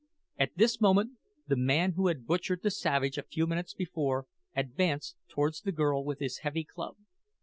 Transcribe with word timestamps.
At 0.39 0.53
this 0.55 0.81
moment 0.81 1.19
the 1.47 1.55
man 1.55 1.91
who 1.91 2.07
had 2.07 2.25
butchered 2.25 2.63
the 2.63 2.71
savage 2.71 3.19
a 3.19 3.21
few 3.21 3.45
minutes 3.45 3.75
before 3.75 4.25
advanced 4.55 5.15
towards 5.27 5.61
the 5.61 5.71
girl 5.71 6.03
with 6.03 6.17
his 6.17 6.39
heavy 6.39 6.63
club. 6.63 6.97